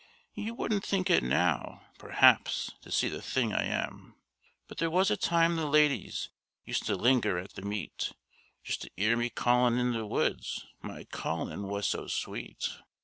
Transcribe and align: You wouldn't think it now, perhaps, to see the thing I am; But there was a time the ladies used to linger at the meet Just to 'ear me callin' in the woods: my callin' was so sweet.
You 0.33 0.55
wouldn't 0.55 0.83
think 0.83 1.11
it 1.11 1.21
now, 1.21 1.83
perhaps, 1.99 2.71
to 2.81 2.91
see 2.91 3.07
the 3.07 3.21
thing 3.21 3.53
I 3.53 3.65
am; 3.65 4.15
But 4.67 4.79
there 4.79 4.89
was 4.89 5.11
a 5.11 5.15
time 5.15 5.57
the 5.57 5.67
ladies 5.67 6.29
used 6.65 6.87
to 6.87 6.95
linger 6.95 7.37
at 7.37 7.51
the 7.53 7.61
meet 7.61 8.11
Just 8.63 8.81
to 8.81 8.89
'ear 8.97 9.15
me 9.15 9.29
callin' 9.29 9.77
in 9.77 9.91
the 9.93 10.07
woods: 10.07 10.65
my 10.81 11.03
callin' 11.11 11.67
was 11.67 11.87
so 11.87 12.07
sweet. 12.07 12.67